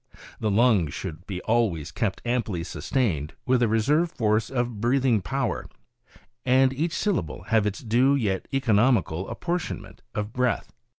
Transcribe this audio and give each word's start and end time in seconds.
The 0.39 0.49
lungs 0.49 0.95
should 0.95 1.27
be 1.27 1.41
always 1.43 1.91
kept 1.91 2.23
amply 2.25 2.63
sustained 2.63 3.35
with 3.45 3.61
a 3.61 3.67
reserve 3.67 4.09
force 4.11 4.49
of 4.49 4.81
breathing 4.81 5.21
power, 5.21 5.69
and 6.43 6.73
each 6.73 6.93
syllable 6.95 7.43
have 7.49 7.67
its 7.67 7.81
due 7.81 8.15
yet 8.15 8.47
economical 8.51 9.29
apportionment 9.29 10.01
of 10.15 10.33
breath. 10.33 10.73